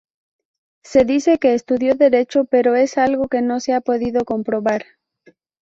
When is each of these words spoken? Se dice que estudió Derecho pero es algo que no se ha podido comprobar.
Se 0.81 1.05
dice 1.05 1.37
que 1.37 1.53
estudió 1.53 1.93
Derecho 1.93 2.45
pero 2.45 2.75
es 2.75 2.97
algo 2.97 3.27
que 3.27 3.43
no 3.43 3.59
se 3.59 3.73
ha 3.73 3.81
podido 3.81 4.25
comprobar. 4.25 4.83